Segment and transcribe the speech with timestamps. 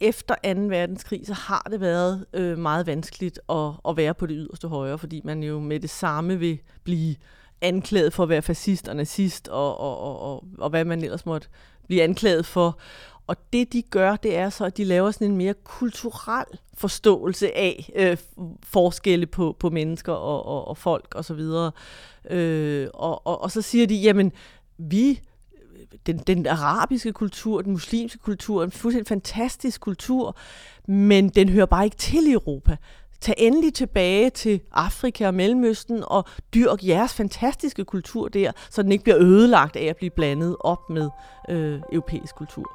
[0.00, 0.60] efter 2.
[0.60, 4.98] verdenskrig, så har det været øh, meget vanskeligt at, at være på det yderste højre,
[4.98, 7.16] fordi man jo med det samme vil blive
[7.60, 11.26] anklaget for at være fascist og nazist, og, og, og, og, og hvad man ellers
[11.26, 11.48] måtte
[11.86, 12.78] blive anklaget for.
[13.26, 17.56] Og det de gør, det er så, at de laver sådan en mere kulturel forståelse
[17.56, 18.16] af øh,
[18.62, 21.18] forskelle på, på mennesker og, og, og folk osv.
[21.18, 21.72] Og, så videre.
[22.30, 24.32] øh, og, og, og så siger de, jamen,
[24.78, 25.20] vi
[26.06, 30.36] den, den arabiske kultur, den muslimske kultur, en fuldstændig fantastisk kultur,
[30.88, 32.76] men den hører bare ikke til i Europa.
[33.20, 38.92] Tag endelig tilbage til Afrika og Mellemøsten og dyrk jeres fantastiske kultur der, så den
[38.92, 41.10] ikke bliver ødelagt af at blive blandet op med
[41.48, 42.70] øh, europæisk kultur.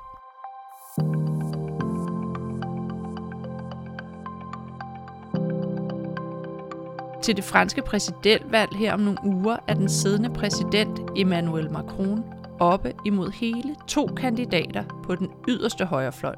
[7.23, 12.23] Til det franske præsidentvalg her om nogle uger er den siddende præsident Emmanuel Macron
[12.63, 16.35] oppe imod hele to kandidater på den yderste højrefløj,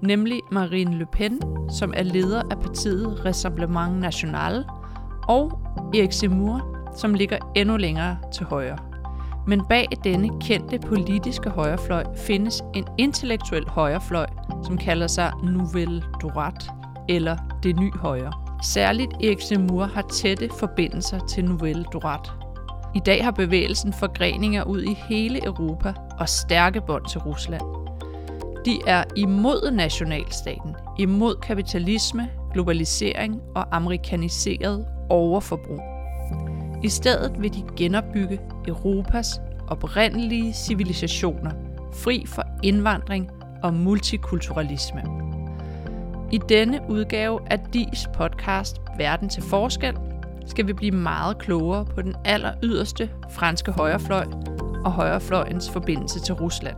[0.00, 4.64] nemlig Marine Le Pen, som er leder af partiet Rassemblement National,
[5.28, 5.60] og
[5.94, 8.78] Erik Zemmour, som ligger endnu længere til højre.
[9.46, 14.26] Men bag denne kendte politiske højrefløj findes en intellektuel højrefløj,
[14.64, 16.70] som kalder sig Nouvelle Droite,
[17.08, 18.32] eller det nye højre.
[18.62, 22.39] Særligt Erik Zemmour har tætte forbindelser til Nouvelle Droite.
[22.94, 27.62] I dag har bevægelsen forgreninger ud i hele Europa og stærke bånd til Rusland.
[28.64, 35.80] De er imod nationalstaten, imod kapitalisme, globalisering og amerikaniseret overforbrug.
[36.82, 41.50] I stedet vil de genopbygge Europas oprindelige civilisationer,
[41.94, 43.30] fri for indvandring
[43.62, 45.02] og multikulturalisme.
[46.32, 49.94] I denne udgave af DIS podcast Verden til forskel
[50.46, 54.26] skal vi blive meget klogere på den aller yderste franske højrefløj
[54.84, 56.76] og højrefløjens forbindelse til Rusland.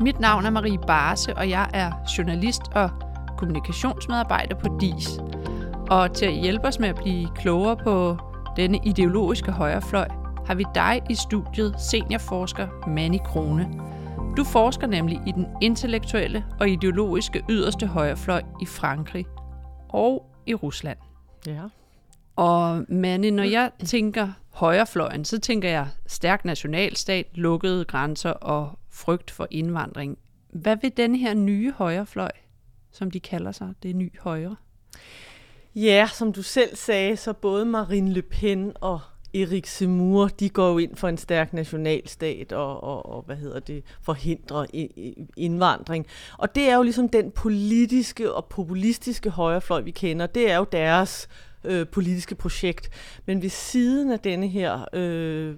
[0.00, 2.90] Mit navn er Marie Barse, og jeg er journalist og
[3.38, 5.18] kommunikationsmedarbejder på DIS.
[5.90, 8.16] Og til at hjælpe os med at blive klogere på
[8.56, 10.08] denne ideologiske højrefløj,
[10.46, 13.68] har vi dig i studiet seniorforsker Manny Krone.
[14.36, 19.26] Du forsker nemlig i den intellektuelle og ideologiske yderste højrefløj i Frankrig
[19.88, 20.98] og i Rusland.
[21.46, 21.60] Ja.
[22.36, 29.30] Og Manny, når jeg tænker højrefløjen, så tænker jeg stærk nationalstat, lukkede grænser og frygt
[29.30, 30.18] for indvandring.
[30.50, 32.30] Hvad vil den her nye højrefløj,
[32.92, 34.56] som de kalder sig, det nye højre?
[35.74, 39.00] Ja, som du selv sagde, så både Marine Le Pen og
[39.34, 43.60] Erik Zemmour, de går jo ind for en stærk nationalstat og, og, og hvad hedder
[43.60, 44.66] det, forhindrer
[45.36, 46.06] indvandring.
[46.38, 50.26] Og det er jo ligesom den politiske og populistiske højrefløj, vi kender.
[50.26, 51.28] Det er jo deres
[51.64, 52.90] øh, politiske projekt.
[53.26, 55.56] Men ved siden af denne her, øh,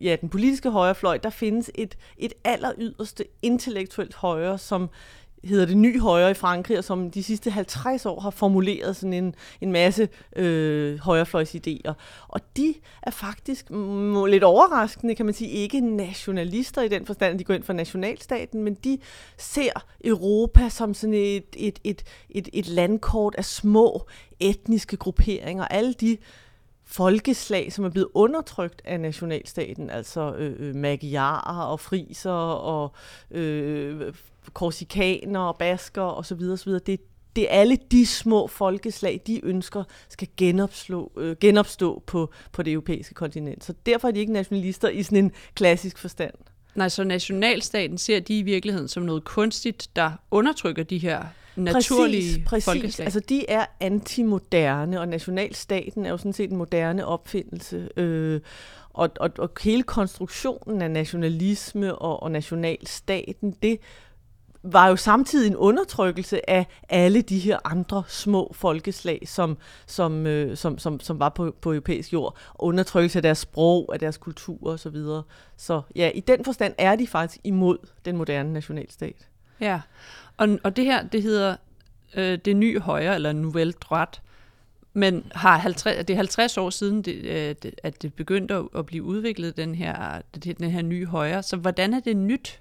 [0.00, 4.90] ja, den politiske højrefløj, der findes et, et aller yderste intellektuelt højre, som
[5.44, 9.12] hedder det ny højre i Frankrig, og som de sidste 50 år har formuleret sådan
[9.12, 11.92] en, en masse øh, højrefløjsidéer.
[12.28, 17.06] Og de er faktisk mm, må, lidt overraskende, kan man sige, ikke nationalister i den
[17.06, 18.98] forstand, at de går ind for nationalstaten, men de
[19.36, 24.06] ser Europa som sådan et, et, et, et, et landkort af små
[24.40, 25.64] etniske grupperinger.
[25.64, 26.16] Alle de
[26.90, 32.92] folkeslag, som er blevet undertrykt af nationalstaten, altså øh, øh magiarer og friser og
[33.30, 34.12] øh,
[34.52, 36.42] korsikaner og basker osv.
[36.52, 36.72] osv.
[36.72, 37.00] Det,
[37.36, 42.72] det er alle de små folkeslag, de ønsker skal genopslå, øh, genopstå på, på det
[42.72, 43.64] europæiske kontinent.
[43.64, 46.34] Så derfor er de ikke nationalister i sådan en klassisk forstand.
[46.74, 51.22] Nej, så nationalstaten ser de i virkeligheden som noget kunstigt, der undertrykker de her
[51.58, 52.64] naturlige præcis, præcis.
[52.64, 53.04] folkeslag.
[53.04, 57.88] Altså de er antimoderne, og nationalstaten er jo sådan set en moderne opfindelse.
[57.96, 58.40] Øh,
[58.90, 63.78] og, og, og hele konstruktionen af nationalisme og, og nationalstaten, det
[64.62, 70.56] var jo samtidig en undertrykkelse af alle de her andre små folkeslag, som, som, øh,
[70.56, 72.36] som, som, som var på, på europæisk jord.
[72.58, 74.78] Undertrykkelse af deres sprog, af deres kultur osv.
[74.78, 75.22] Så, videre.
[75.56, 79.27] så ja, i den forstand er de faktisk imod den moderne nationalstat.
[79.60, 79.80] Ja,
[80.36, 81.56] og, og det her, det hedder
[82.14, 84.20] øh, det nye højre, eller Nouvelle Droite,
[84.92, 89.02] men har 50, det er 50 år siden, det, øh, at det begyndte at blive
[89.02, 90.22] udviklet, den her,
[90.58, 91.42] den her nye højre.
[91.42, 92.60] Så hvordan er det nyt?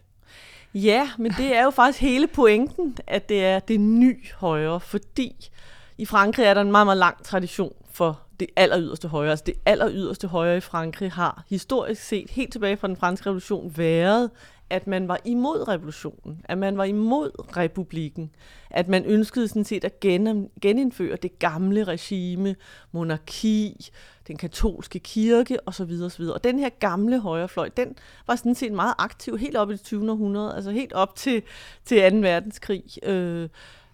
[0.73, 5.49] Ja, men det er jo faktisk hele pointen, at det er det nye højre, fordi
[5.97, 9.29] i Frankrig er der en meget, meget lang tradition for det aller yderste højre.
[9.29, 13.25] Altså det aller yderste højre i Frankrig har historisk set helt tilbage fra den franske
[13.25, 14.29] revolution været
[14.69, 18.31] at man var imod revolutionen, at man var imod republikken,
[18.69, 19.99] at man ønskede sådan set at
[20.61, 22.55] genindføre det gamle regime,
[22.91, 23.89] monarki,
[24.27, 25.91] den katolske kirke osv.
[26.03, 26.23] osv.
[26.23, 27.95] Og den her gamle højrefløj, den
[28.27, 30.11] var sådan set meget aktiv helt op i det 20.
[30.11, 31.43] århundrede, altså helt op til,
[31.85, 32.17] til 2.
[32.17, 32.83] verdenskrig.
[33.03, 33.49] Øh,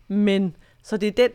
[0.08, 1.32] men så det er den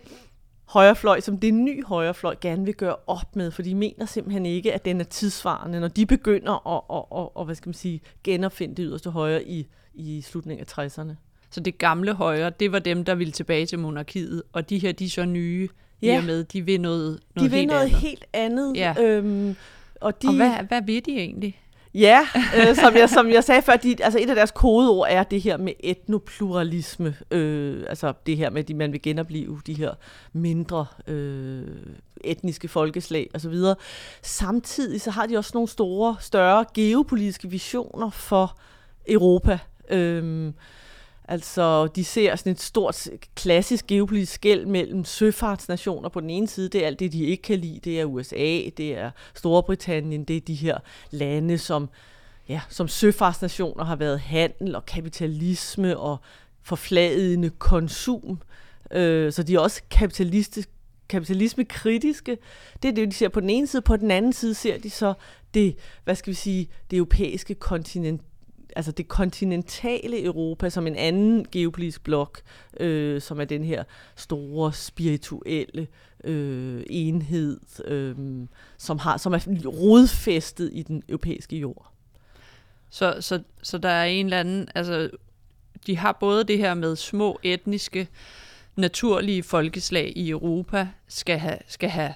[0.68, 4.74] højrefløj, som det nye højrefløj gerne vil gøre op med, for de mener simpelthen ikke,
[4.74, 8.00] at den er tidsvarende, når de begynder at, at, at, at hvad skal man sige,
[8.24, 11.12] genopfinde det yderste højre i, i slutningen af 60'erne.
[11.50, 14.92] Så det gamle højre, det var dem, der ville tilbage til monarkiet, og de her,
[14.92, 15.68] de er så nye,
[16.02, 16.22] ja.
[16.22, 17.98] med, de vil noget, noget de vil helt noget andet.
[17.98, 18.76] helt andet.
[18.76, 18.94] Ja.
[19.00, 19.56] Øhm,
[20.00, 21.60] og, de, og hvad, hvad vil de egentlig?
[21.94, 22.20] Ja,
[22.56, 25.40] øh, som, jeg, som jeg sagde før, de, altså et af deres kodeord er det
[25.40, 29.94] her med etnopluralisme, øh, altså det her med, at man vil genopleve de her
[30.32, 31.66] mindre øh,
[32.24, 33.54] etniske folkeslag osv.
[34.22, 38.58] Samtidig så har de også nogle store, større geopolitiske visioner for
[39.08, 39.58] Europa.
[39.90, 40.52] Øh,
[41.30, 46.68] Altså, de ser sådan et stort klassisk geopolitisk skæld mellem søfartsnationer på den ene side.
[46.68, 47.80] Det er alt det, de ikke kan lide.
[47.84, 50.78] Det er USA, det er Storbritannien, det er de her
[51.10, 51.88] lande, som,
[52.48, 56.16] ja, som søfartsnationer har været handel og kapitalisme og
[56.62, 58.40] forfladende konsum.
[58.90, 60.68] Øh, så de er også kapitalistisk,
[61.08, 62.38] kapitalisme kritiske.
[62.82, 63.82] Det er det, de ser på den ene side.
[63.82, 65.14] På den anden side ser de så
[65.54, 68.22] det, hvad skal vi sige, det europæiske kontinent,
[68.78, 72.40] altså det kontinentale Europa som en anden geopolitisk blok,
[72.80, 73.84] øh, som er den her
[74.16, 75.86] store spirituelle
[76.24, 78.16] øh, enhed, øh,
[78.78, 81.92] som, har, som er rodfæstet i den europæiske jord.
[82.90, 85.10] Så, så, så der er en eller anden, altså
[85.86, 88.08] de har både det her med små etniske,
[88.76, 92.14] naturlige folkeslag i Europa, skal have, skal have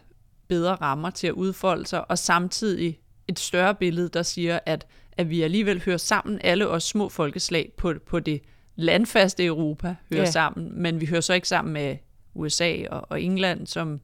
[0.49, 2.99] bedre rammer til at udfolde sig, og samtidig
[3.29, 4.87] et større billede, der siger, at
[5.17, 8.41] at vi alligevel hører sammen, alle os små folkeslag på, på det
[8.77, 10.31] landfaste Europa hører ja.
[10.31, 11.97] sammen, men vi hører så ikke sammen med
[12.35, 14.01] USA og, og England, som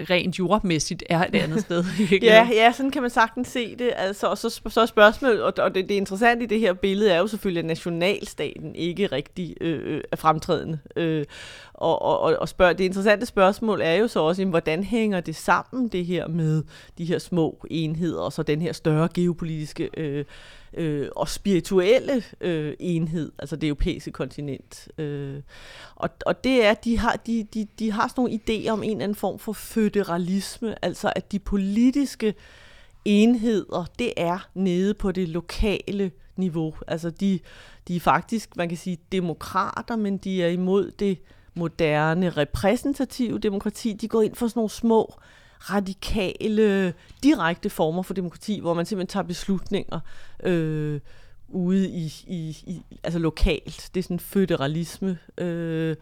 [0.00, 1.84] rent jordmæssigt er et andet sted.
[2.22, 3.92] ja, ja, sådan kan man sagtens se det.
[3.96, 7.18] Altså, og så, så spørgsmålet, og, og det, det interessante i det her billede er
[7.18, 10.78] jo selvfølgelig, at nationalstaten ikke rigtig øh, øh, er fremtrædende.
[10.96, 11.24] Øh,
[11.74, 15.36] og, og, og spørg, det interessante spørgsmål er jo så også, jamen, hvordan hænger det
[15.36, 16.62] sammen, det her med
[16.98, 20.24] de her små enheder, og så den her større geopolitiske øh,
[20.74, 24.88] øh, og spirituelle øh, enhed, altså det europæiske kontinent.
[24.98, 25.42] Øh,
[25.94, 28.90] og, og det er, de har, de, de, de har sådan nogle idéer om en
[28.90, 32.34] eller anden form for føderalisme, altså at de politiske
[33.04, 36.74] enheder, det er nede på det lokale niveau.
[36.86, 37.38] Altså de,
[37.88, 41.18] de er faktisk, man kan sige, demokrater, men de er imod det
[41.54, 43.92] moderne repræsentative demokrati.
[43.92, 45.14] De går ind for sådan nogle små
[45.60, 50.00] radikale, direkte former for demokrati, hvor man simpelthen tager beslutninger
[50.42, 51.00] øh,
[51.48, 53.90] ude i, i, i, altså lokalt.
[53.94, 55.18] Det er sådan føderalisme.
[55.38, 55.96] Øh,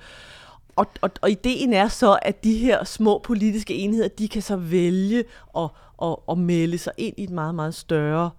[0.77, 4.57] og, og, og ideen er så, at de her små politiske enheder, de kan så
[4.57, 5.25] vælge
[5.57, 5.69] at,
[6.03, 8.31] at, at melde sig ind i et meget, meget større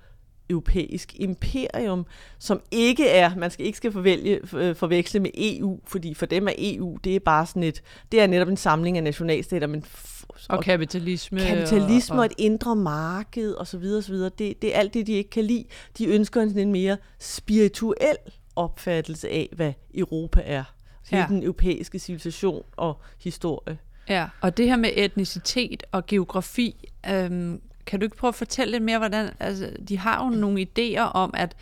[0.53, 2.05] europæisk imperium,
[2.39, 6.47] som ikke er, man skal ikke skal forvælge, øh, forveksle med EU, fordi for dem
[6.47, 9.85] er EU, det er bare sådan et, det er netop en samling af nationalstater, men
[10.29, 11.39] og, og kapitalisme.
[11.39, 14.31] Kapitalisme og, og et indre marked og så videre, og så videre.
[14.37, 15.65] Det, det er alt det, de ikke kan lide.
[15.97, 18.17] De ønsker en, en mere spirituel
[18.55, 20.63] opfattelse af, hvad Europa er.
[21.11, 21.25] ja.
[21.29, 23.77] den europæiske civilisation og historie.
[24.09, 28.71] Ja, og det her med etnicitet og geografi, øhm, kan du ikke prøve at fortælle
[28.71, 31.55] lidt mere, hvordan, altså, de har jo nogle idéer om, at,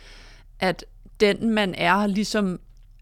[0.60, 0.84] at
[1.20, 2.60] den man er, ligesom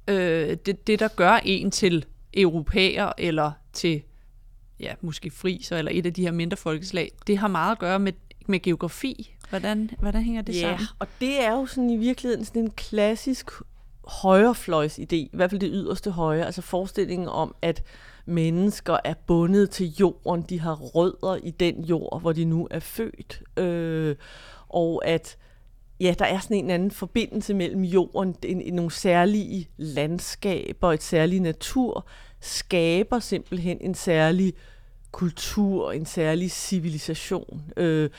[0.08, 4.02] øh, det, det, der gør en til europæer, eller til
[4.80, 7.98] ja, måske friser, eller et af de her mindre folkeslag, det har meget at gøre
[7.98, 8.12] med,
[8.46, 9.34] med geografi.
[9.50, 10.86] Hvordan, hvordan hænger det ja, sammen?
[10.98, 13.50] og det er jo sådan i virkeligheden sådan en klassisk
[14.04, 17.82] højrefløjs idé, i hvert fald det yderste højre, altså forestillingen om, at
[18.26, 22.80] mennesker er bundet til jorden, de har rødder i den jord, hvor de nu er
[22.80, 24.16] født, øh,
[24.68, 25.36] og at
[26.00, 31.02] ja, der er sådan en anden forbindelse mellem jorden, en, en, nogle særlige landskaber, et
[31.02, 32.06] særlig natur,
[32.40, 34.54] skaber simpelthen en særlig
[35.10, 37.62] kultur, en særlig civilisation.
[37.76, 38.10] Øh,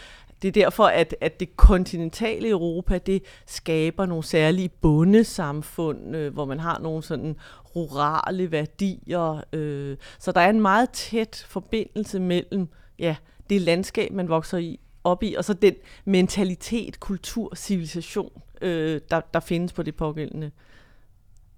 [0.42, 6.46] det er derfor, at, at det kontinentale Europa, det skaber nogle særlige bundesamfund, øh, hvor
[6.46, 7.36] man har nogle sådan
[7.76, 9.44] rurale værdier.
[9.54, 12.68] Øh, så der er en meget tæt forbindelse mellem
[13.00, 13.16] ja,
[13.50, 19.22] det landskab, man vokser i, op i, og så den mentalitet, kultur, civilisation, øh, der,
[19.34, 20.52] der findes på det pågældende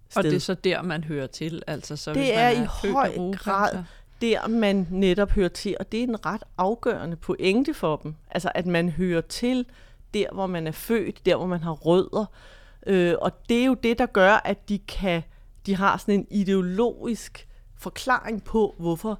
[0.10, 0.18] sted.
[0.18, 1.63] Og det er så der, man hører til?
[1.68, 3.84] Altså, så det hvis er, man er i høj Europa, grad så
[4.24, 8.15] der, man netop hører til, og det er en ret afgørende pointe for dem.
[8.32, 9.65] Altså, at man hører til
[10.13, 12.25] der, hvor man er født, der, hvor man har rødder,
[12.88, 15.24] Øh, og det er jo det, der gør, at de kan
[15.65, 19.20] de har sådan en ideologisk forklaring på, hvorfor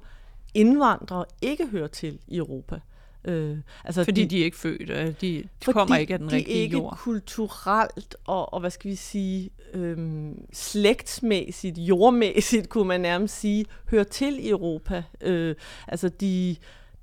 [0.54, 2.80] indvandrere ikke hører til i Europa.
[3.24, 6.32] Øh, altså fordi de, de er ikke født, og de, de kommer ikke af den
[6.32, 6.82] rigtige jord.
[6.82, 13.40] de ikke kulturelt og, og, hvad skal vi sige, øhm, slægtsmæssigt, jordmæssigt, kunne man nærmest
[13.40, 15.02] sige, hører til i Europa.
[15.20, 15.54] Øh,
[15.88, 16.56] altså de,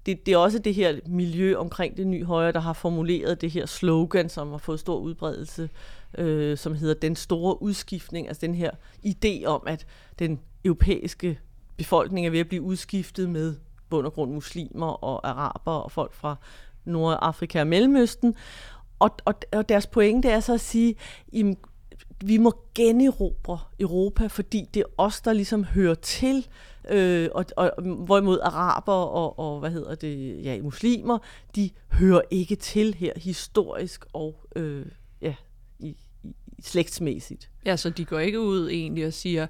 [0.05, 3.51] det, det er også det her miljø omkring det nye højre, der har formuleret det
[3.51, 5.69] her slogan, som har fået stor udbredelse,
[6.17, 8.71] øh, som hedder den store udskiftning, altså den her
[9.05, 9.85] idé om, at
[10.19, 11.39] den europæiske
[11.77, 13.55] befolkning er ved at blive udskiftet med
[13.91, 16.35] bund og grund muslimer og araber og folk fra
[16.85, 18.35] Nordafrika og Mellemøsten.
[18.99, 20.95] Og, og, og deres pointe er så at sige,
[21.33, 21.55] at
[22.23, 26.47] vi må generobre Europa, fordi det er os, der ligesom hører til,
[26.89, 31.17] øh, og, og hvorimod araber og, og hvad hedder det, ja, muslimer,
[31.55, 34.85] de hører ikke til her historisk og øh,
[35.21, 35.35] ja,
[35.79, 37.49] i, i, slægtsmæssigt.
[37.65, 39.47] Ja, så de går ikke ud egentlig og siger,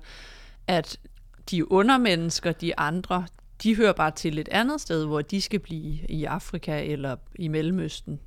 [0.67, 0.99] at
[1.51, 3.25] de undermennesker, de andre,
[3.63, 7.47] de hører bare til et andet sted, hvor de skal blive i Afrika eller i
[7.47, 8.19] Mellemøsten.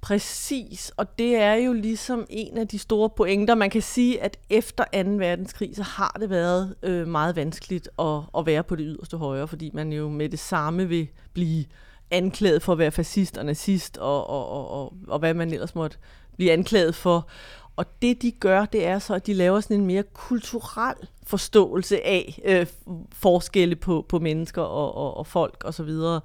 [0.00, 3.54] Præcis, og det er jo ligesom en af de store pointer.
[3.54, 5.10] Man kan sige, at efter 2.
[5.10, 9.48] verdenskrig, så har det været øh, meget vanskeligt at, at være på det yderste højre,
[9.48, 11.64] fordi man jo med det samme vil blive
[12.10, 15.74] anklaget for at være fascist og nazist, og, og, og, og, og hvad man ellers
[15.74, 15.96] måtte
[16.36, 17.28] blive anklaget for.
[17.76, 22.06] Og det de gør, det er så, at de laver sådan en mere kulturel forståelse
[22.06, 22.66] af øh,
[23.12, 25.82] forskelle på, på mennesker og, og, og folk osv.
[25.82, 26.22] Og,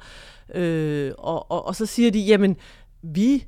[0.53, 2.57] så øh, og, og, og så siger de, jamen
[3.01, 3.45] vi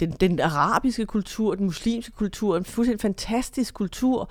[0.00, 4.30] den, den arabiske kultur, den muslimske kultur, en fuldstændig fantastisk kultur,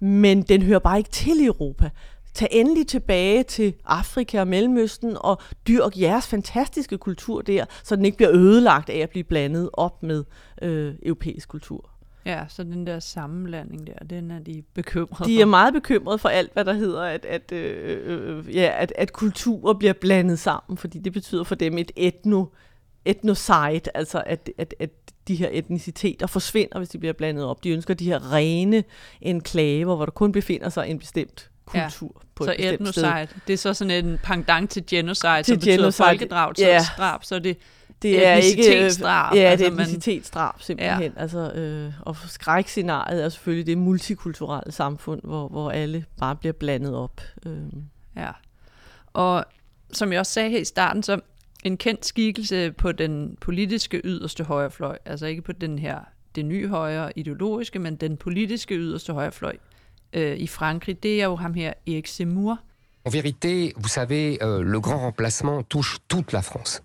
[0.00, 1.90] men den hører bare ikke til i Europa.
[2.34, 8.04] Tag endelig tilbage til Afrika og Mellemøsten og dyrk jeres fantastiske kultur der, så den
[8.04, 10.24] ikke bliver ødelagt af at blive blandet op med
[10.62, 11.90] øh, europæisk kultur.
[12.26, 16.28] Ja, så den der sammenlanding der, den er de bekymrede De er meget bekymrede for
[16.28, 20.76] alt, hvad der hedder, at, at, øh, øh, ja, at, at kulturer bliver blandet sammen,
[20.76, 22.46] fordi det betyder for dem et etno,
[23.04, 24.90] etnocide, altså at, at, at
[25.28, 27.64] de her etniciteter forsvinder, hvis de bliver blandet op.
[27.64, 28.84] De ønsker de her rene
[29.20, 32.28] enklaver, hvor der kun befinder sig en bestemt kultur ja.
[32.34, 33.40] på så et bestemt etnocide, sted.
[33.46, 36.06] det er så sådan en pendant til genocide, til som betyder genocide.
[36.06, 36.80] folkedrag, til ja.
[36.96, 37.58] drab, så det
[38.02, 38.68] det er ikke Ja,
[39.32, 41.12] det er altså, etnicitetsdrab simpelthen.
[41.16, 41.20] Ja.
[41.20, 46.94] Altså, øh, og skrækscenariet er selvfølgelig det multikulturelle samfund, hvor, hvor alle bare bliver blandet
[46.94, 47.20] op.
[47.46, 47.56] Øh.
[48.16, 48.30] Ja,
[49.06, 49.44] og
[49.92, 51.20] som jeg også sagde her i starten, så
[51.64, 55.98] en kendt skikkelse på den politiske yderste højrefløj, altså ikke på den her
[56.34, 59.56] det nye højre ideologiske, men den politiske yderste højrefløj
[60.12, 62.58] øh, i Frankrig, det er jo ham her, Erik Zemmour.
[63.04, 66.82] En vérité, vous savez, euh, le grand remplacement touche toute la France.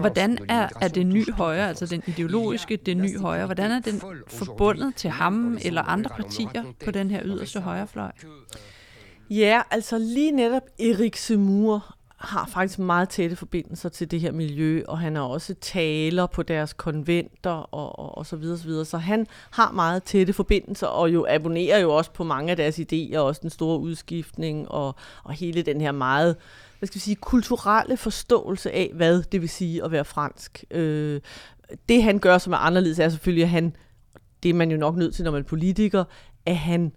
[0.00, 4.02] Hvordan er, er det nye højre, altså den ideologiske, det nye højre, hvordan er den
[4.26, 8.10] forbundet til ham eller andre partier på den her yderste højrefløj?
[9.30, 14.82] Ja, altså lige netop Erik Zemmour har faktisk meget tætte forbindelser til det her miljø,
[14.88, 18.84] og han er også taler på deres konventer og, og, og så videre, så videre.
[18.84, 22.78] Så han har meget tætte forbindelser, og jo abonnerer jo også på mange af deres
[22.78, 26.36] idéer, også den store udskiftning, og, og hele den her meget
[26.80, 30.64] hvad skal vi sige, kulturelle forståelse af, hvad det vil sige at være fransk.
[30.70, 31.20] Øh,
[31.88, 33.76] det han gør, som er anderledes, er selvfølgelig, at han,
[34.42, 36.04] det er man jo nok nødt til, når man er politiker,
[36.46, 36.92] at han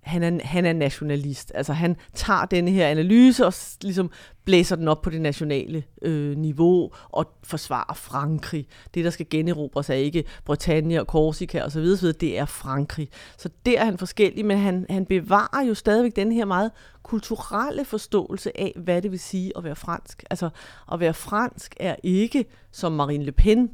[0.00, 1.52] han er, han er nationalist.
[1.54, 4.10] Altså han tager den her analyse og ligesom
[4.44, 8.66] blæser den op på det nationale øh, niveau og forsvarer Frankrig.
[8.94, 12.12] Det, der skal generobres, er ikke Britannia og Korsika osv., osv.
[12.12, 13.08] det er Frankrig.
[13.36, 16.70] Så der er han forskellig, men han, han bevarer jo stadigvæk den her meget
[17.02, 20.24] kulturelle forståelse af, hvad det vil sige at være fransk.
[20.30, 20.50] Altså
[20.92, 23.70] at være fransk er ikke, som Marine Le Pen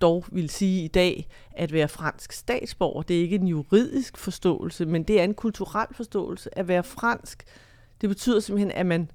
[0.00, 4.86] dog vil sige i dag, at være fransk statsborger, det er ikke en juridisk forståelse,
[4.86, 6.58] men det er en kulturel forståelse.
[6.58, 7.44] At være fransk,
[8.00, 9.10] det betyder simpelthen, at man,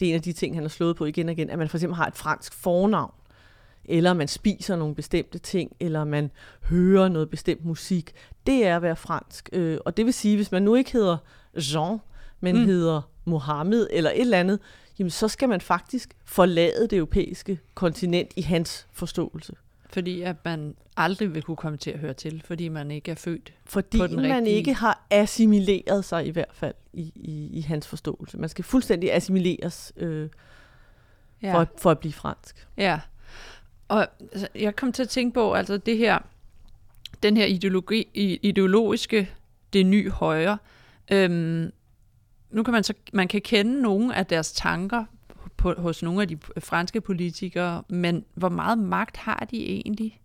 [0.00, 1.68] det er en af de ting, han har slået på igen og igen, at man
[1.68, 3.12] for eksempel har et fransk fornavn,
[3.84, 6.30] eller man spiser nogle bestemte ting, eller man
[6.62, 8.12] hører noget bestemt musik.
[8.46, 9.48] Det er at være fransk.
[9.52, 11.16] Øh, og det vil sige, hvis man nu ikke hedder
[11.56, 11.98] Jean,
[12.40, 12.64] men mm.
[12.64, 14.58] hedder Mohammed eller et eller andet,
[14.98, 19.54] jamen så skal man faktisk forlade det europæiske kontinent i hans forståelse.
[19.94, 23.14] Fordi at man aldrig vil kunne komme til at høre til, fordi man ikke er
[23.14, 24.56] født fordi på den man rigtige...
[24.56, 28.38] ikke har assimileret sig i hvert fald i, i, i hans forståelse.
[28.38, 30.28] Man skal fuldstændig assimileres øh,
[31.42, 31.54] ja.
[31.54, 32.68] for, for at blive fransk.
[32.76, 33.00] Ja,
[33.88, 36.18] og altså, jeg kom til at tænke på, altså det her,
[37.22, 38.08] den her ideologi,
[38.42, 39.30] ideologiske,
[39.72, 40.58] det nye højre,
[41.10, 41.72] øhm,
[42.50, 45.04] nu kan man så, man kan kende nogle af deres tanker
[45.64, 50.20] på, hos nogle af de franske politikere, men hvor meget magt har de egentlig?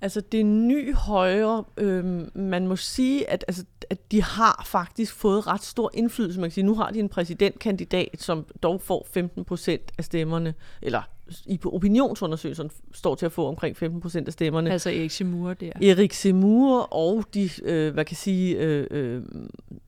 [0.00, 2.04] Altså det nye højre, øh,
[2.36, 6.40] man må sige, at, altså, at de har faktisk fået ret stor indflydelse.
[6.40, 10.54] Man kan sige, nu har de en præsidentkandidat, som dog får 15 procent af stemmerne,
[10.82, 11.02] eller
[11.46, 14.72] i opinionsundersøgelsen står til at få omkring 15 procent af stemmerne.
[14.72, 15.70] Altså Erik Zemmour der.
[15.82, 19.22] Erik Zemmour og de, øh, hvad kan sige, øh, øh,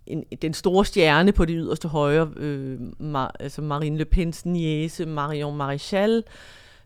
[0.06, 5.06] en, den store stjerne på det yderste højre, øh, Mar, altså Marine Le Pen's niece,
[5.06, 6.22] Marion Maréchal,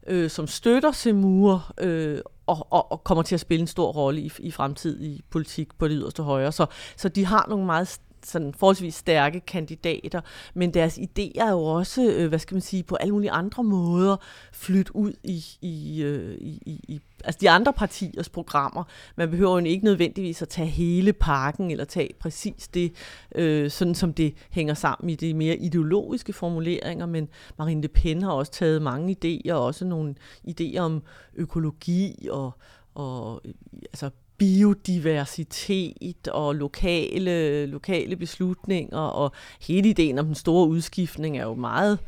[0.06, 4.20] øh, som støtter Zemmour øh, og, og, og kommer til at spille en stor rolle
[4.20, 6.52] i, i fremtidig politik på det yderste højre.
[6.52, 6.66] Så,
[6.96, 10.20] så de har nogle meget sådan forholdsvis stærke kandidater,
[10.54, 13.64] men deres idéer er jo også, øh, hvad skal man sige, på alle mulige andre
[13.64, 14.16] måder
[14.52, 18.84] flyttet ud i, i, øh, i, i altså de andre partiers programmer.
[19.16, 22.92] Man behøver jo ikke nødvendigvis at tage hele pakken, eller tage præcis det,
[23.34, 28.22] øh, sådan som det hænger sammen i de mere ideologiske formuleringer, men Marine Le Pen
[28.22, 30.14] har også taget mange idéer, også nogle
[30.48, 31.02] idéer om
[31.34, 32.50] økologi og,
[32.94, 33.54] og øh,
[33.92, 41.54] altså biodiversitet og lokale, lokale beslutninger, og hele ideen om den store udskiftning er jo
[41.54, 41.98] meget,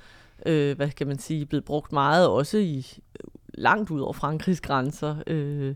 [0.46, 2.86] øh, hvad kan man sige, blevet brugt meget også i
[3.54, 5.16] langt ud over Frankrigs grænser.
[5.26, 5.74] Øh.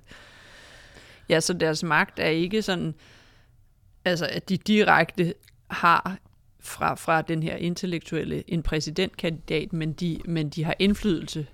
[1.28, 2.94] Ja, så deres magt er ikke sådan,
[4.04, 5.34] altså at de direkte
[5.70, 6.18] har
[6.60, 11.46] fra, fra den her intellektuelle en præsidentkandidat, men de, men de har indflydelse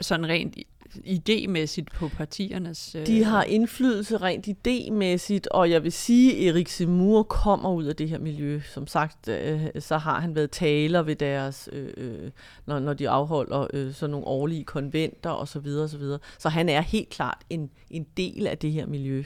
[0.00, 0.56] sådan rent
[0.96, 2.94] idémæssigt på partiernes...
[2.94, 3.06] Øh...
[3.06, 7.96] De har indflydelse rent idémæssigt, og jeg vil sige, at Erik Zemmour kommer ud af
[7.96, 8.60] det her miljø.
[8.74, 12.30] Som sagt, øh, så har han været taler ved deres, øh, øh,
[12.66, 15.52] når, når de afholder øh, sådan nogle årlige konventer osv.
[15.52, 16.18] Så, videre, så, videre.
[16.38, 19.24] så han er helt klart en, en del af det her miljø.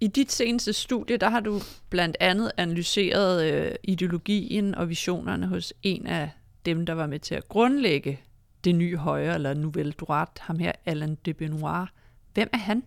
[0.00, 1.60] I dit seneste studie, der har du
[1.90, 6.30] blandt andet analyseret øh, ideologien og visionerne hos en af
[6.66, 8.20] dem, der var med til at grundlægge
[8.66, 11.88] det nye højre, eller Nouvelle Droite, ham her, Alain de Benoit.
[12.34, 12.82] Hvem er han?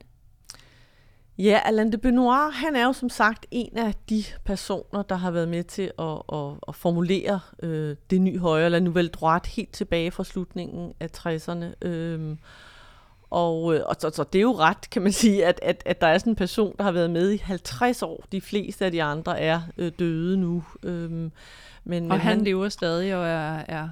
[1.37, 5.31] Ja, Alain de Benoit, han er jo som sagt en af de personer, der har
[5.31, 9.71] været med til at, at, at formulere øh, det nye højre, eller Nouvelle Droite, helt
[9.71, 11.87] tilbage fra slutningen af 60'erne.
[11.87, 12.37] Øhm,
[13.29, 16.01] og, øh, og så, så det er jo ret, kan man sige, at, at, at
[16.01, 18.25] der er sådan en person, der har været med i 50 år.
[18.31, 20.63] De fleste af de andre er øh, døde nu.
[20.83, 21.31] Øhm, men,
[21.83, 23.89] og men han, han lever stadig og er, er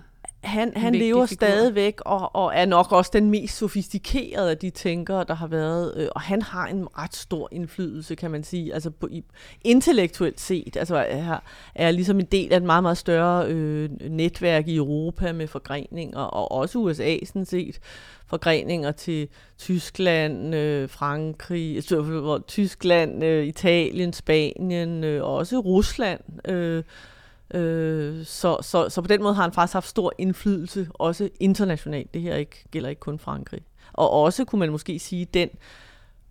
[0.47, 1.45] han, han lever figur.
[1.45, 5.93] stadigvæk og, og er nok også den mest sofistikerede af de tænkere, der har været.
[5.97, 8.73] Øh, og han har en ret stor indflydelse, kan man sige.
[8.73, 9.23] Altså på, i,
[9.63, 11.39] intellektuelt set altså er,
[11.75, 16.19] er ligesom en del af et meget, meget større øh, netværk i Europa med forgreninger,
[16.19, 17.79] og også USA sådan set
[18.27, 26.49] forgreninger til Tyskland, øh, Frankrig, altså, Tyskland, øh, Italien, Spanien, øh, også Rusland.
[26.49, 26.83] Øh,
[27.53, 32.13] Øh, så, så, så på den måde har han faktisk haft stor indflydelse, også internationalt.
[32.13, 33.61] Det her ikke, gælder ikke kun Frankrig.
[33.93, 35.49] Og også kunne man måske sige, den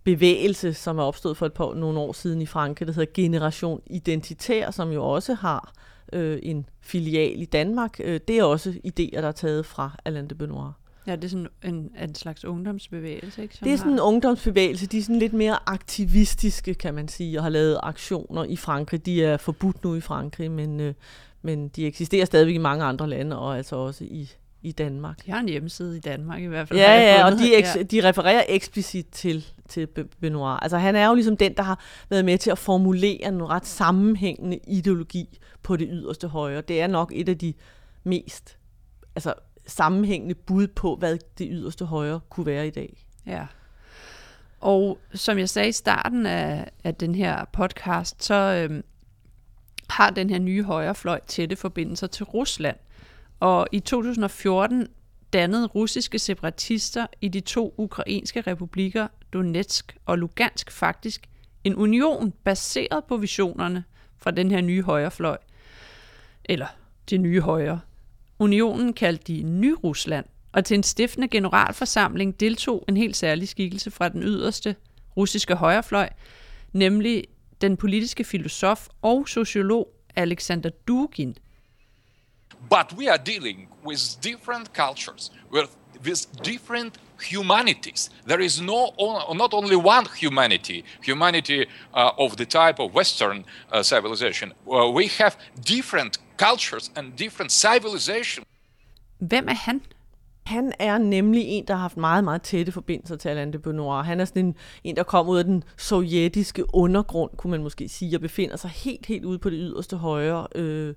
[0.03, 3.81] bevægelse, som er opstået for et par nogle år siden i Frankrig, der hedder Generation
[3.85, 5.73] Identitær, som jo også har
[6.13, 7.99] øh, en filial i Danmark.
[8.03, 10.73] Øh, det er også idéer, der er taget fra Alain de Benoit.
[11.07, 13.55] Ja, det er sådan en, en slags ungdomsbevægelse, ikke?
[13.55, 13.97] Som det er sådan har...
[13.97, 14.87] en ungdomsbevægelse.
[14.87, 19.05] De er sådan lidt mere aktivistiske, kan man sige, og har lavet aktioner i Frankrig.
[19.05, 20.93] De er forbudt nu i Frankrig, men, øh,
[21.41, 25.25] men de eksisterer stadigvæk i mange andre lande, og altså også i, i Danmark.
[25.25, 26.79] De har en hjemmeside i Danmark i hvert fald.
[26.79, 27.83] Ja, ja, og de, eks- ja.
[27.83, 29.87] de refererer eksplicit til, til
[30.21, 30.59] Benoit.
[30.61, 33.65] Altså han er jo ligesom den, der har været med til at formulere en ret
[33.65, 36.61] sammenhængende ideologi på det yderste højre.
[36.61, 37.53] Det er nok et af de
[38.03, 38.57] mest
[39.17, 39.33] altså,
[39.67, 43.05] sammenhængende bud på, hvad det yderste højre kunne være i dag.
[43.25, 43.45] Ja.
[44.59, 48.83] Og som jeg sagde i starten af, af den her podcast, så øhm,
[49.89, 52.77] har den her nye højrefløj tætte forbindelser til Rusland.
[53.39, 54.87] Og i 2014
[55.33, 61.27] dannede russiske separatister i de to ukrainske republikker Donetsk og Lugansk faktisk
[61.63, 63.83] en union baseret på visionerne
[64.17, 65.37] fra den her nye højrefløj.
[66.45, 66.67] Eller
[67.09, 67.79] det nye højre.
[68.39, 74.09] Unionen kaldte de Ny-Rusland, og til en stiftende generalforsamling deltog en helt særlig skikkelse fra
[74.09, 74.75] den yderste
[75.17, 76.09] russiske højrefløj,
[76.73, 77.23] nemlig
[77.61, 81.37] den politiske filosof og sociolog Alexander Dugin.
[82.69, 85.69] But we are dealing with different cultures, with,
[86.05, 86.93] with different
[87.31, 88.11] humanities.
[88.27, 88.93] There is no
[89.33, 94.53] not only one humanity, humanity uh, of the type of Western uh, civilization.
[94.67, 98.45] Uh, we have different cultures and different civilization.
[99.19, 99.81] Hvem er han?
[100.45, 104.05] Han er nemlig en, der har haft meget, meget tætte forbindelser til Alain de Benoit.
[104.05, 107.89] Han er sådan en, en, der kom ud af den sovjetiske undergrund, kunne man måske
[107.89, 110.47] sige, og befinder sig helt, helt ude på det yderste højre.
[110.55, 110.93] Øh,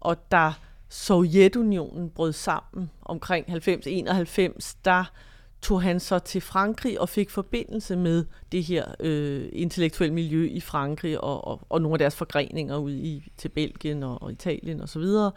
[0.00, 0.52] og da
[0.88, 5.04] Sovjetunionen brød sammen omkring 90-91, der
[5.62, 10.60] tog han så til Frankrig og fik forbindelse med det her øh, intellektuelle miljø i
[10.60, 14.80] Frankrig og, og, og nogle af deres forgreninger ud i til Belgien og, og Italien
[14.80, 15.02] osv.
[15.02, 15.32] Og,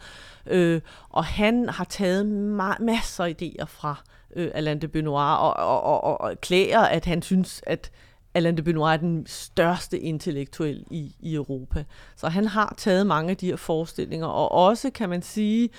[0.46, 0.80] øh,
[1.10, 2.22] og han har taget
[2.60, 4.02] ma- masser af idéer fra
[4.36, 7.90] øh, Alain de Benoit og, og, og, og, og klæder, at han synes, at
[8.34, 11.84] Alain de Benoit er den største intellektuel i, i Europa.
[12.16, 15.70] Så han har taget mange af de her forestillinger, og også kan man sige,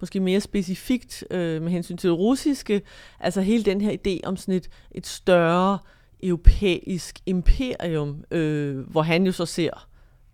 [0.00, 2.82] måske mere specifikt øh, med hensyn til det russiske,
[3.20, 5.78] altså hele den her idé om sådan et, et større
[6.22, 9.89] europæisk imperium, øh, hvor han jo så ser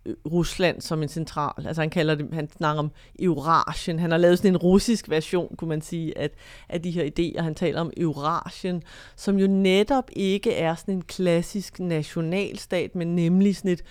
[0.06, 1.66] Øh, Rusland som en central.
[1.66, 3.98] Altså han kalder det, han snakker om Eurasien.
[3.98, 6.30] Han har lavet sådan en russisk version, kunne man sige, at,
[6.68, 7.42] af de her idéer.
[7.42, 8.82] Han taler om Eurasien,
[9.16, 13.84] som jo netop ikke er sådan en klassisk nationalstat, men nemlig sådan et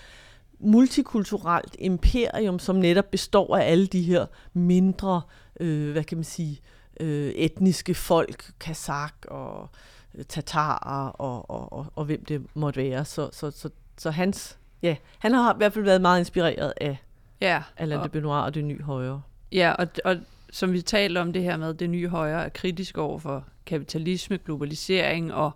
[0.60, 5.21] multikulturelt imperium, som netop består af alle de her mindre,
[5.60, 6.62] øh, hvad kan man sige,
[6.99, 9.69] øh, etniske folk, kazak og
[10.15, 13.06] øh, tatarer og, og, og, og hvem det måtte være.
[13.06, 16.97] Så, så, så, så hans, ja, han har i hvert fald været meget inspireret af
[17.41, 19.21] Ja, Alain de og, Benoit og det nye højre.
[19.51, 20.17] ja og, og
[20.51, 24.38] som vi taler om det her med, det nye højre er kritisk over for kapitalisme,
[24.38, 25.51] globalisering og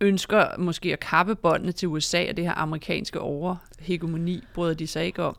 [0.00, 5.04] ønsker måske at kappe båndene til USA og det her amerikanske overhegemoni, bryder de sig
[5.04, 5.36] ikke om.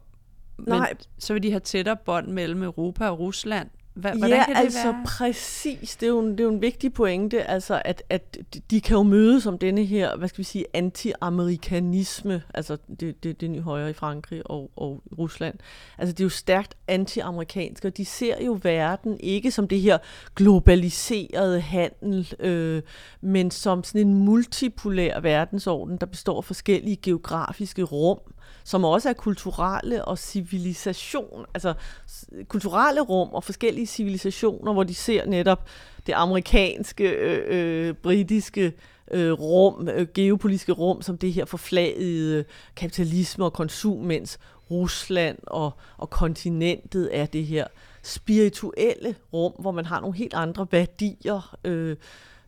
[0.57, 0.93] Men Nej.
[1.17, 3.69] så vil de have tættere bånd mellem Europa og Rusland.
[3.93, 5.04] Hva, hvordan ja, kan det altså være?
[5.06, 5.95] præcis.
[5.95, 8.82] Det er, jo en, det er jo en vigtig pointe, altså at, at de- de
[8.82, 13.49] kan jo mødes om denne her, hvad skal vi sige, anti-amerikanisme, altså det, det, det
[13.49, 15.56] nye højre i Frankrig og, og Rusland.
[15.97, 19.97] Altså det er jo stærkt anti-amerikansk, og de ser jo verden ikke som det her
[20.36, 22.82] globaliserede handel, øh,
[23.21, 28.19] men som sådan en multipolær verdensorden, der består af forskellige geografiske rum,
[28.63, 31.73] som også er kulturelle og civilisation, altså
[32.47, 35.67] kulturelle rum og forskellige civilisationer, hvor de ser netop
[36.07, 38.73] det amerikanske, øh, øh, britiske
[39.12, 44.39] øh, rum, øh, geopolitiske rum, som det her forflagede kapitalisme og konsum, mens
[44.71, 47.67] Rusland og, og kontinentet er det her
[48.03, 51.95] spirituelle rum, hvor man har nogle helt andre værdier, øh,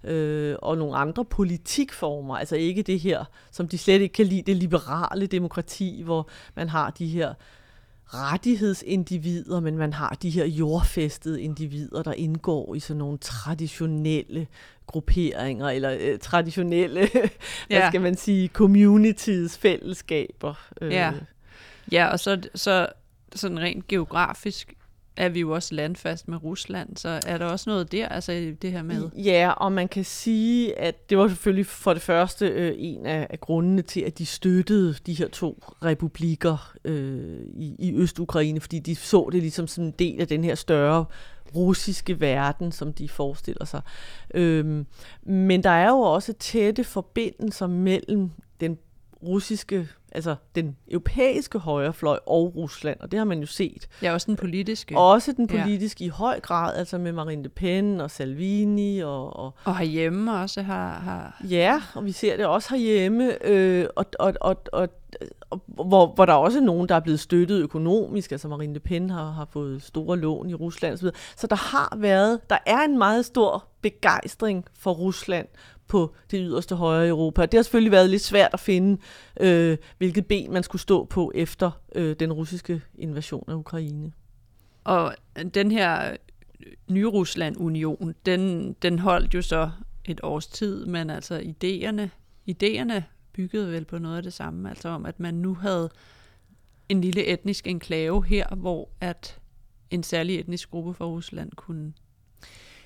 [0.04, 2.38] øh, og nogle andre politikformer.
[2.38, 6.70] Altså ikke det her, som de slet ikke kan lide, det liberale demokrati, hvor man
[6.70, 7.34] har de her
[8.14, 14.48] rettighedsindivider, men man har de her jordfæstede individer, der indgår i sådan nogle traditionelle
[14.88, 17.80] grupperinger, eller øh, traditionelle, ja.
[17.80, 20.54] hvad skal man sige, communities, fællesskaber.
[20.82, 21.14] Øh, Ja.
[21.92, 22.88] Ja, og så, så
[23.36, 24.74] sådan rent geografisk
[25.18, 28.72] er vi jo også landfast med Rusland, så er der også noget der, altså det
[28.72, 29.10] her med...
[29.18, 33.28] Ja, og man kan sige, at det var selvfølgelig for det første øh, en af,
[33.30, 38.80] af grundene til, at de støttede de her to republikker øh, i, i Øst-Ukraine, fordi
[38.80, 41.06] de så det ligesom som en del af den her større
[41.56, 43.82] russiske verden, som de forestiller sig.
[44.34, 44.86] Øhm,
[45.24, 48.78] men der er jo også tætte forbindelser mellem den
[49.24, 53.88] russiske, altså den europæiske højrefløj og Rusland, og det har man jo set.
[54.02, 54.98] Ja, også den politiske.
[54.98, 55.64] Også den Ja.
[55.64, 60.34] politiske i høj grad, altså med Marine Le Pen og Salvini og, og Og herhjemme
[60.34, 61.00] også har...
[61.00, 64.90] har Ja, og vi ser det også herhjemme, øh, og, og, og, og,
[65.50, 68.80] og hvor, hvor der også er nogen, der er blevet støttet økonomisk, altså Marine Le
[68.80, 71.08] Pen har, har fået store lån i Rusland osv.
[71.38, 75.48] Så der har været, der er en meget stor begejstring for Rusland
[75.92, 77.42] på det yderste højre Europa.
[77.46, 79.02] Det har selvfølgelig været lidt svært at finde,
[79.40, 84.12] øh, hvilket ben man skulle stå på efter øh, den russiske invasion af Ukraine.
[84.84, 85.16] Og
[85.54, 86.16] den her øh,
[86.90, 89.70] nye Rusland-union, den, den holdt jo så
[90.06, 92.10] et års tid, men altså idéerne,
[92.50, 93.02] idéerne
[93.34, 95.90] byggede vel på noget af det samme, altså om, at man nu havde
[96.90, 99.40] en lille etnisk enklave her, hvor at
[99.90, 101.94] en særlig etnisk gruppe fra Rusland kunne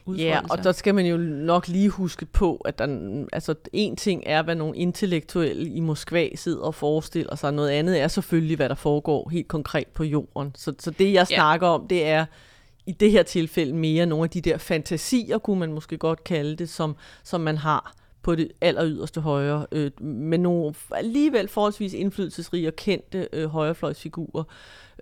[0.06, 0.52] udfolde Ja, sig.
[0.52, 4.41] og der skal man jo nok lige huske på, at der, altså, en ting er,
[4.44, 8.76] hvad nogle intellektuelle i Moskva sidder og forestiller sig, noget andet er selvfølgelig, hvad der
[8.76, 10.52] foregår helt konkret på jorden.
[10.56, 11.36] Så, så det, jeg Ja.
[11.36, 12.26] snakker om, det er
[12.86, 16.56] i det her tilfælde mere nogle af de der fantasier, kunne man måske godt kalde
[16.56, 21.94] det, som, som man har på det aller yderste højre, øh, med nogle alligevel forholdsvis
[21.94, 24.44] indflydelsesrige og kendte øh, højrefløjsfigurer,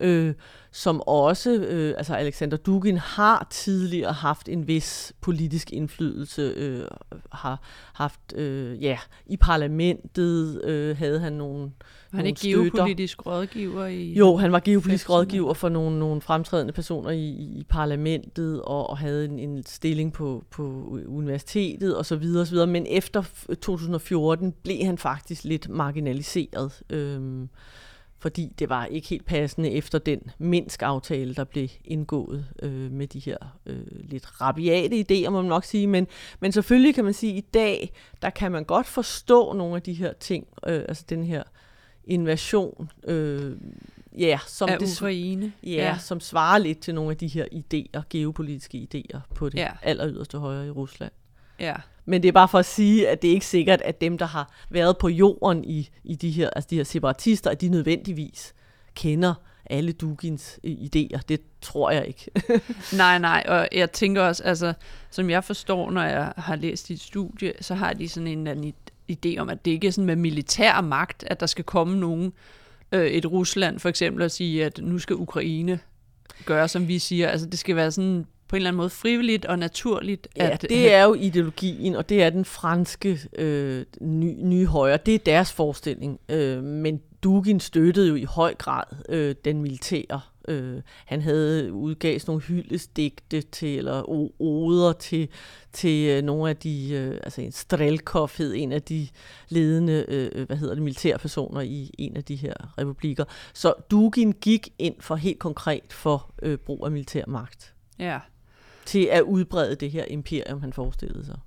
[0.02, 0.34] øh,
[0.72, 6.86] som også, øh, altså Alexander Dugin har tidligere haft en vis politisk indflydelse, øh,
[7.32, 7.62] har
[7.94, 11.72] haft, øh, ja, i parlamentet øh, havde han nogle,
[12.12, 14.14] Var han ikke geopolitisk rådgiver i...
[14.14, 15.14] Jo, han var geopolitisk 50'erne.
[15.14, 20.14] rådgiver for nogle, nogle fremtrædende personer i, i parlamentet, og, og havde en, en stilling
[20.14, 20.64] på, på
[21.08, 22.04] universitetet osv.
[22.04, 22.68] Så videre, så videre.
[22.68, 26.82] Men efter f- 2014 blev han faktisk lidt marginaliseret.
[26.90, 27.50] Øhm,
[28.24, 33.20] fordi det var ikke helt passende efter den Minsk-aftale, der blev indgået øh, med de
[33.20, 35.88] her øh, lidt rabiate idéer, må man nok sige.
[35.88, 36.08] Men,
[36.40, 39.82] men selvfølgelig kan man sige, at i dag, der kan man godt forstå nogle af
[39.82, 41.44] de her ting, øh, altså den her
[42.06, 43.56] invasion, øh,
[44.18, 45.54] ja, som Af det, Ukraine.
[45.64, 49.58] ja, ja, som svarer lidt til nogle af de her idéer, geopolitiske idéer på det
[49.58, 49.70] Ja.
[49.82, 51.12] aller yderste højre i Rusland.
[51.60, 51.76] Ja.
[52.06, 54.26] Men det er bare for at sige, at det er ikke sikkert, at dem, der
[54.26, 58.54] har været på jorden i, i de her, altså de her separatister, at de nødvendigvis
[58.96, 59.34] kender
[59.66, 61.20] alle Dugins idéer.
[61.30, 62.32] Det tror jeg ikke.
[62.98, 64.74] Nej, nej, og jeg tænker også, altså,
[65.10, 68.52] som jeg forstår, når jeg har læst dit studie, så har de sådan en eller
[68.52, 71.64] anden id- idé om, at det ikke er sådan med militær magt, at der skal
[71.64, 72.34] komme nogen,
[72.92, 75.80] øh, et Rusland for eksempel, og sige, at nu skal Ukraine
[76.46, 77.28] gøre, som vi siger.
[77.28, 80.28] Altså, det skal være sådan på en eller anden måde frivilligt og naturligt.
[80.38, 84.98] Ja, at, det er jo ideologien, og det er den franske øh, ny, nye højre.
[85.06, 86.20] Det er deres forestilling.
[86.30, 90.22] Øh, men Dugin støttede jo i høj grad øh, den militære.
[90.48, 94.10] Øh, han havde udgav sådan nogle hyldesdigte til, eller
[94.42, 95.30] oder til,
[95.72, 99.08] til øh, nogle af de, øh, altså en Strelkov hed en af de
[99.50, 103.26] ledende, øh, hvad hedder det, militærpersoner i en af de her republikker.
[103.54, 108.20] Så Dugin gik ind for helt konkret for øh, brug af militær magt Ja.
[108.86, 111.40] Til at udbrede det her imperium, han forestillede sig.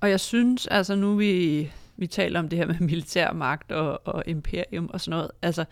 [0.00, 4.06] Og jeg synes, altså nu vi, vi taler om det her med militær magt og,
[4.06, 5.64] og imperium og sådan noget, altså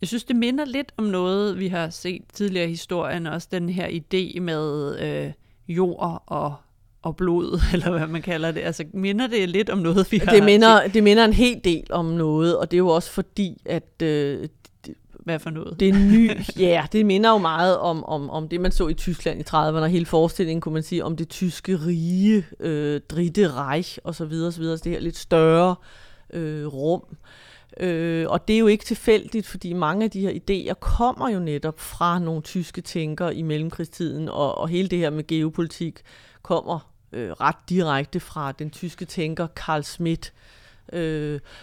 [0.00, 3.68] jeg synes, det minder lidt om noget, vi har set tidligere i historien, også den
[3.68, 5.32] her idé med øh,
[5.68, 6.54] jord og,
[7.02, 8.60] og blod, eller hvad man kalder det.
[8.60, 11.86] Altså minder det lidt om noget, vi har Det minder, det minder en hel del
[11.90, 14.50] om noget, og det er jo også fordi, at øh, set.
[15.28, 15.80] Hvad for noget?
[15.80, 16.30] det er ny,
[16.68, 19.54] ja, det minder jo meget om, om, om det, man så i Tyskland i 30'erne,
[19.54, 24.24] og hele forestillingen, kunne man sige, om det tyske rige, øh, Dritte Reich og så
[24.24, 25.74] videre, så videre, så det her lidt større
[26.32, 27.02] øh, rum.
[27.80, 31.38] Øh, og det er jo ikke tilfældigt, fordi mange af de her idéer kommer jo
[31.38, 36.00] netop fra nogle tyske tænkere i mellemkrigstiden, og, og hele det her med geopolitik
[36.42, 40.32] kommer øh, ret direkte fra den tyske tænker Carl Schmitt.
[40.32, 40.57] Øh,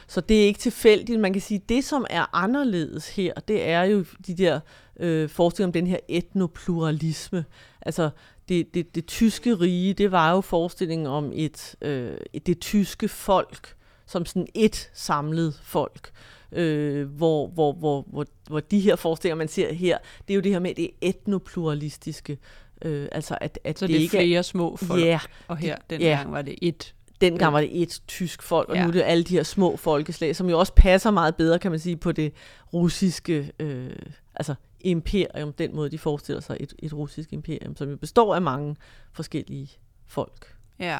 [0.08, 1.20] så det er ikke tilfældigt.
[1.20, 4.60] Man kan sige, at det, som er anderledes her, det er jo de der
[5.00, 7.46] øh, forestillinger om den her etnopluralisme.
[7.82, 8.10] Altså,
[8.50, 13.08] det, det, det tyske rige, det var jo forestillingen om et, øh, et det tyske
[13.08, 16.12] folk, som sådan et samlet folk.
[16.52, 20.42] Øh, hvor, hvor, hvor, hvor, hvor de her forestillinger, man ser her, det er jo
[20.42, 22.38] det her med det etnopluralistiske.
[22.82, 25.76] Øh, altså at, at Så det, det er ikke flere små folk, Ja, og her
[25.90, 25.96] ja.
[25.96, 26.94] dengang var det et.
[27.22, 28.82] Dengang var det et tysk folk, og Ja.
[28.82, 31.72] nu er det alle de her små folkeslag, som jo også passer meget bedre, kan
[31.72, 32.34] man sige, på det
[32.74, 33.96] russiske, øh,
[34.36, 38.42] altså imperium, den måde, de forestiller sig et, et russisk imperium, som jo består af
[38.42, 38.76] mange
[39.14, 39.70] forskellige
[40.08, 40.56] folk.
[40.80, 41.00] Ja.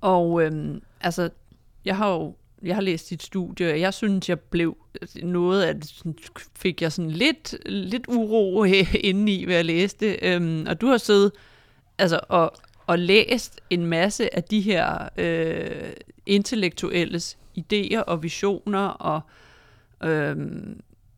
[0.00, 1.30] Og øhm, altså,
[1.84, 4.76] jeg har jo jeg har læst dit studie, og jeg synes, jeg blev
[5.22, 6.02] noget af det,
[6.56, 8.64] fik jeg sådan lidt, lidt uro
[9.08, 10.16] indeni ved at læse det.
[10.22, 11.32] Øhm, og du har siddet
[11.98, 12.52] altså, og,
[12.88, 15.92] og læst en masse af de her øh,
[16.26, 19.20] intellektuelles idéer og visioner, og
[20.08, 20.36] øh,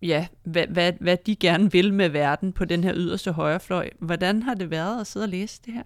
[0.03, 3.91] ja, hvad, hvad, hvad de gerne vil med verden på den her yderste højrefløj.
[3.99, 5.83] Hvordan har det været at sidde og læse det her?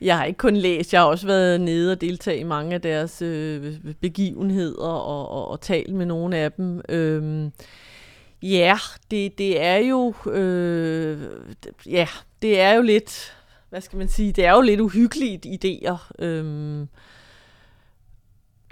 [0.00, 2.80] Jeg har ikke kun læst, jeg har også været nede og deltage i mange af
[2.80, 6.80] deres øh, begivenheder og, og, og talt med nogle af dem.
[6.88, 7.52] Øhm,
[8.42, 8.78] ja,
[9.10, 11.22] det, det er jo øh,
[11.86, 12.06] ja,
[12.42, 13.37] det er jo lidt,
[13.70, 16.12] hvad skal man sige, det er jo lidt uhyggeligt idéer.
[16.18, 16.88] Øhm,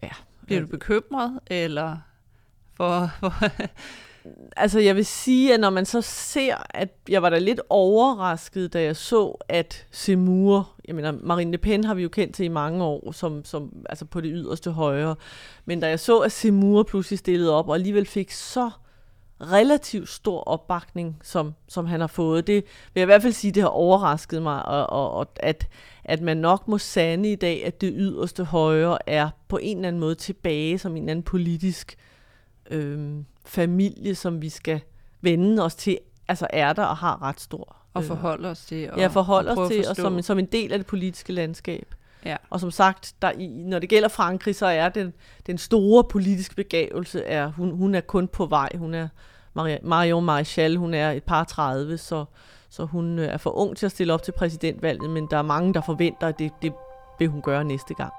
[0.02, 0.10] ja.
[0.46, 1.96] Bliver du bekymret, eller
[2.74, 3.34] for, for
[4.56, 8.72] Altså jeg vil sige, at når man så ser, at jeg var da lidt overrasket,
[8.72, 12.44] da jeg så, at Semur, jeg mener Marine Le Pen har vi jo kendt til
[12.44, 15.16] i mange år, som, som altså på det yderste højre,
[15.64, 18.70] men da jeg så, at Semur pludselig stillede op, og alligevel fik så
[19.40, 22.46] relativt stor opbakning, som, som han har fået.
[22.46, 25.68] Det vil jeg i hvert fald sige, det har overrasket mig, og, og, og at,
[26.04, 29.88] at man nok må sande i dag, at det yderste højre er på en eller
[29.88, 31.96] anden måde tilbage som en eller anden politisk
[32.70, 34.80] øh, familie, som vi skal
[35.20, 37.76] vende os til, altså er der og har ret stor.
[37.94, 38.90] at forholde os til?
[38.90, 41.94] Og, ja, forholde og os til, og som, som en del af det politiske landskab.
[42.26, 42.36] Ja.
[42.50, 45.12] Og som sagt, der, i, når det gælder Frankrig, så er den,
[45.46, 48.68] den store politiske begævelse, er, hun, hun er kun på vej.
[48.74, 49.08] Hun er
[49.54, 52.24] Maria, Marion Maréchal, hun er et par 30, så,
[52.70, 55.42] så hun øh, er for ung til at stille op til præsidentvalget, men der er
[55.42, 56.72] mange, der forventer, at det, det
[57.18, 58.12] vil hun gøre næste gang.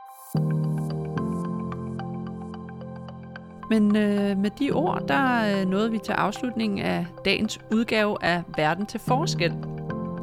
[3.70, 8.43] Men øh, med de ord, der øh, nåede vi til afslutningen af dagens udgave af
[8.58, 9.54] Verden til forskel.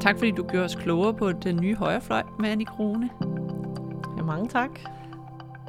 [0.01, 3.34] Tak fordi du gjorde os klogere på den nye højrefløj med Annie Krone.
[4.27, 4.71] Mange tak.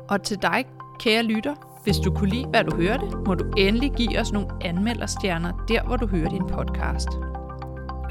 [0.10, 0.66] Og til dig,
[1.00, 4.48] kære lytter, Hvis du kunne lide, hvad du hørte, må du endelig give os nogle
[4.62, 7.10] anmelderstjerner der, hvor du hører din podcast.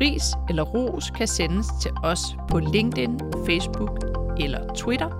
[0.00, 4.04] Ris eller ros kan sendes til os på LinkedIn, Facebook
[4.40, 5.10] eller Twitter,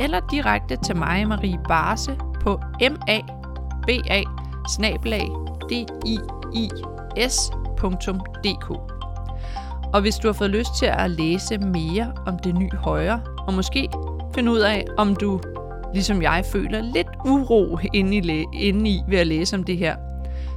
[0.00, 2.60] eller direkte til mig, Marie Barse, på
[4.80, 5.20] maba
[8.44, 8.70] dk.
[9.94, 13.54] Og hvis du har fået lyst til at læse mere om det nye højre, og
[13.54, 13.88] måske
[14.34, 15.40] finde ud af, om du,
[15.94, 19.96] ligesom jeg, føler lidt uro inde i, inde i ved at læse om det her,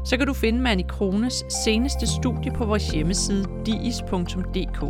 [0.06, 4.86] så kan du finde Manny Krones seneste studie på vores hjemmeside diis.dk.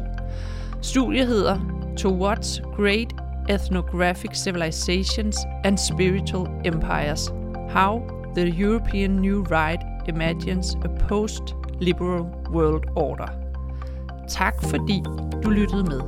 [0.82, 1.60] Studiet hedder
[1.98, 3.14] Towards Great
[3.50, 7.34] Ethnographic Civilizations and Spiritual Empires.
[7.70, 8.02] How
[8.36, 13.28] the European New Right Imagines a Post-Liberal World Order.
[14.30, 15.04] Tak fordi
[15.44, 16.02] du lyttede med.